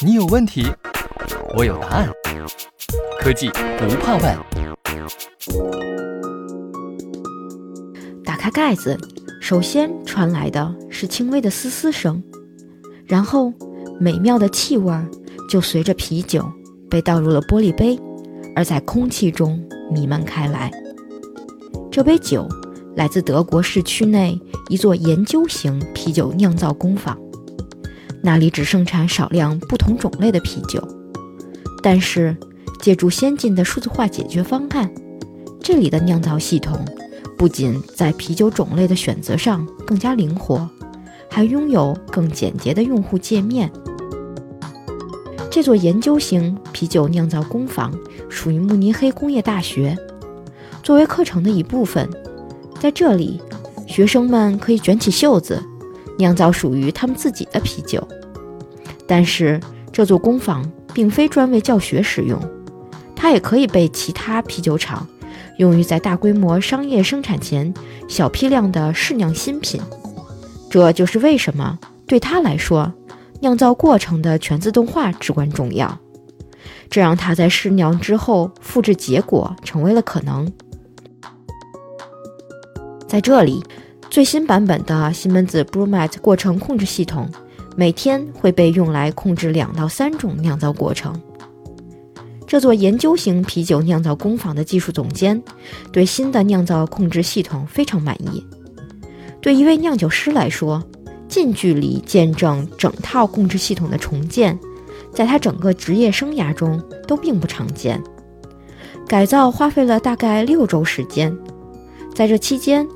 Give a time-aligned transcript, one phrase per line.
[0.00, 0.66] 你有问题，
[1.56, 2.08] 我有答案。
[3.20, 3.48] 科技
[3.78, 4.38] 不怕问。
[8.24, 8.98] 打开盖子，
[9.40, 12.22] 首先传来的是轻微的嘶嘶声，
[13.06, 13.52] 然后
[14.00, 14.92] 美妙的气味
[15.48, 16.44] 就随着啤酒
[16.90, 17.98] 被倒入了玻璃杯，
[18.56, 20.70] 而在空气中弥漫开来。
[21.90, 22.48] 这杯酒
[22.96, 27.16] 来自德国市区内一座研究型啤酒酿造工坊。
[28.22, 30.80] 那里只生产少量不同种类的啤酒，
[31.82, 32.36] 但是
[32.80, 34.88] 借助先进的数字化解决方案，
[35.60, 36.78] 这里的酿造系统
[37.36, 40.68] 不仅在啤酒种类的选择上更加灵活，
[41.28, 43.70] 还拥有更简洁的用户界面。
[45.50, 47.92] 这座研究型啤酒酿造工坊
[48.28, 49.98] 属于慕尼黑工业大学，
[50.82, 52.08] 作为课程的一部分，
[52.80, 53.42] 在这里，
[53.86, 55.60] 学生们可以卷起袖子。
[56.18, 58.06] 酿造属于他们自己的啤酒，
[59.06, 62.38] 但是这座工坊并非专为教学使用，
[63.16, 65.06] 它也可以被其他啤酒厂
[65.58, 67.72] 用于在大规模商业生产前
[68.08, 69.80] 小批量的试酿新品。
[70.70, 72.92] 这就是为什么对他来说，
[73.40, 75.98] 酿造过程的全自动化至关重要。
[76.88, 80.50] 这让他在试酿之后复制结果成为了可能。
[83.08, 83.62] 在这里。
[84.12, 87.30] 最新版本的西门子 Brewmat 过程控制系统，
[87.74, 91.18] 每天会被用来控制两到三种酿造过程。
[92.46, 95.42] 这座研究型啤酒酿造工坊的技术总监
[95.90, 98.46] 对新的酿造控制系统非常满意。
[99.40, 100.84] 对一位酿酒师来说，
[101.26, 104.58] 近距离见证整套控制系统的重建，
[105.14, 107.98] 在他整个职业生涯中都并不常见。
[109.08, 111.34] 改造花费了大概六周时间，
[112.14, 112.86] 在这期间。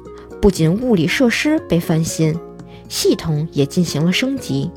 [0.47, 2.33] 不仅物理设施被翻新，
[2.89, 4.71] 系统也进行了升级。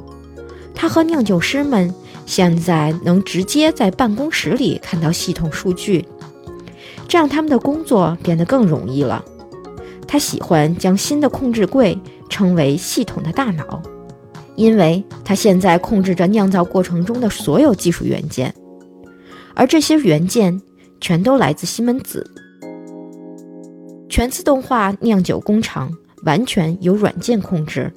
[0.73, 1.94] 他和酿酒师们
[2.26, 6.03] 现在能直接在办公室里看到系统数据，
[7.08, 9.23] 这让他们的工作变得更容易了。
[10.08, 11.95] 他喜欢将新的控制柜
[12.32, 13.80] 称为“系统的大脑”，
[14.58, 18.52] 因为他现在控制着酿造过程中的所有技术元件，
[19.54, 20.60] 而这些元件
[20.99, 22.26] 全都来自西门子。
[24.09, 27.93] 全自动化酿酒工厂完全由软件控制，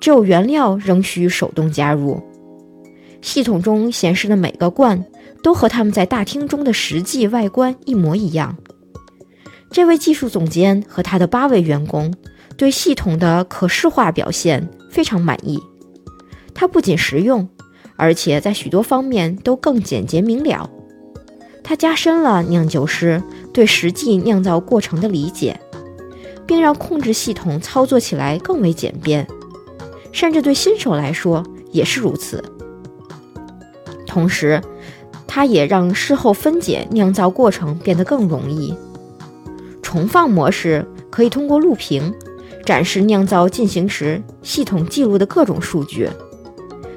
[0.00, 2.22] 只有原料仍需手动加入。
[3.20, 5.04] 系统中显示的每个罐
[5.42, 8.56] 都和他们在大厅中的实际外观一模一样。
[9.70, 12.12] 这位技术总监和他的八位员工
[12.56, 15.58] 对系统的可视化表现非常满意。
[16.54, 17.48] 它不仅实用，
[17.96, 20.68] 而且在许多方面都更简洁明了。
[21.64, 25.58] 它加深了酿酒师对实际酿造过程的理解，
[26.46, 29.26] 并让控制系统操作起来更为简便，
[30.10, 32.42] 甚至对新手来说也是如此。
[34.06, 34.60] 同时，
[35.26, 38.74] 它也让事后分解酿造过程变得更容易。
[39.80, 42.12] 重放模式可以通过录屏
[42.64, 46.08] 展示酿造进行时系统记录的各种数据，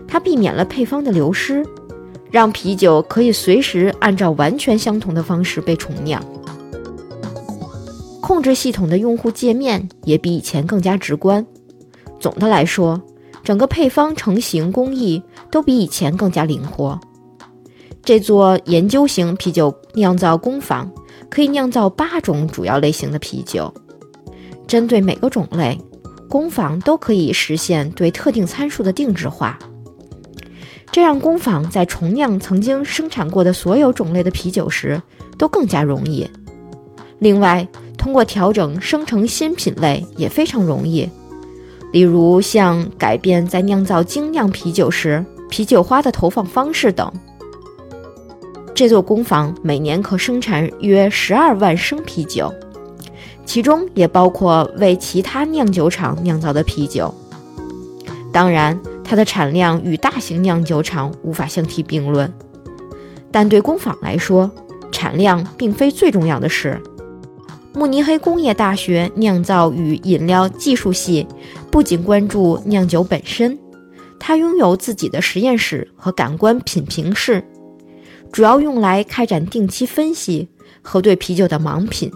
[0.07, 1.65] 它避免了配方的流失。
[2.35, 6.21] 让啤酒可以随时按照完全相同的方式被重酿。
[8.19, 11.47] 控制系统的用户界面也比以前更加直观。
[12.19, 13.01] 总的来说，
[13.41, 16.99] 整个配方成型工艺都比以前更加灵活。
[18.03, 20.91] 这座研究型啤酒酿造工坊
[21.29, 23.73] 可以酿造八种主要类型的啤酒，
[24.67, 25.79] 针对每个种类，
[26.29, 29.57] 工坊都可以实现对特定参数的定制化。
[30.91, 35.01] 这让工坊在重酿曾经生产过的所有种类的啤酒时
[35.37, 36.29] 都更加容易。
[37.19, 41.09] 另外，通过调整生成新品类也非常容易，
[41.91, 47.11] 例如像改变在酿造精酿啤酒时啤酒花的投放方式等。
[48.73, 52.53] 这座工坊每年可生产约十二万升啤酒，
[53.45, 57.13] 其中也包括为其他酿酒厂酿造的啤酒。
[58.31, 58.79] 当然。
[59.07, 62.33] 它的产量与大型酿酒厂无法相提并论，
[63.31, 64.49] 但对工坊来说，
[64.91, 66.81] 产量并非最重要的事。
[67.71, 71.27] 慕尼黑工业大学酿造与饮料技术系
[71.69, 73.57] 不仅关注酿酒本身，
[74.19, 77.43] 它拥有自己的实验室和感官品评室，
[78.31, 80.49] 主要用来开展定期分析
[80.81, 82.11] 和对啤酒的盲品。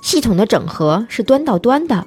[0.00, 2.06] 系统的整合是端到端的，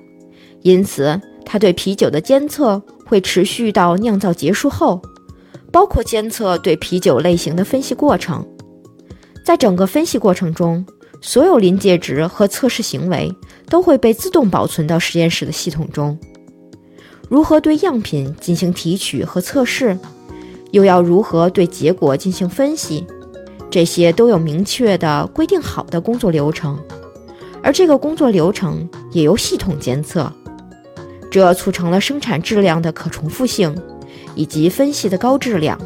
[0.64, 1.22] 因此。
[1.52, 5.02] 它对啤酒的监测会持续到酿造结束后，
[5.70, 8.42] 包括监测对啤酒类型的分析过程。
[9.44, 10.86] 在整个分析过程中，
[11.20, 13.30] 所有临界值和测试行为
[13.68, 16.18] 都会被自动保存到实验室的系统中。
[17.28, 20.00] 如何对样品进行提取和测试，
[20.72, 23.06] 又要如何对结果进行分析，
[23.70, 26.80] 这些都有明确的规定好的工作流程，
[27.62, 30.32] 而这个工作流程也由系统监测，
[31.32, 33.74] 这促成了生产质量的可重复性
[34.36, 35.80] 以及分析的高质量。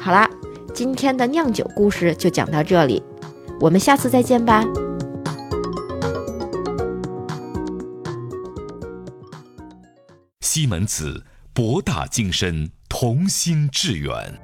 [0.00, 0.28] 好啦，
[0.72, 3.02] 今天的酿酒故事就讲到这里，
[3.60, 4.64] 我们下次再见吧。
[10.40, 11.22] 西门子，
[11.52, 14.40] 博大精深，同心致远。